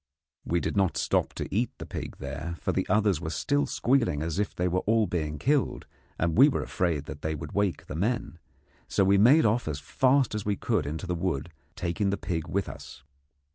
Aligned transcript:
We 0.43 0.59
did 0.59 0.75
not 0.75 0.97
stop 0.97 1.33
to 1.33 1.47
eat 1.55 1.69
the 1.77 1.85
pig 1.85 2.15
there, 2.17 2.55
for 2.59 2.71
the 2.71 2.89
others 2.89 3.21
were 3.21 3.29
still 3.29 3.67
squealing 3.67 4.23
as 4.23 4.39
if 4.39 4.55
they 4.55 4.67
were 4.67 4.79
all 4.87 5.05
being 5.05 5.37
killed, 5.37 5.85
and 6.17 6.35
we 6.35 6.49
were 6.49 6.63
afraid 6.63 7.03
that 7.05 7.21
they 7.21 7.35
would 7.35 7.51
wake 7.51 7.85
the 7.85 7.93
men; 7.95 8.39
so 8.87 9.03
we 9.05 9.19
made 9.19 9.45
off 9.45 9.67
as 9.67 9.79
fast 9.79 10.33
as 10.33 10.43
we 10.43 10.55
could 10.55 10.87
into 10.87 11.05
the 11.05 11.13
wood, 11.13 11.51
taking 11.75 12.09
the 12.09 12.17
pig 12.17 12.47
with 12.47 12.67
us. 12.67 13.03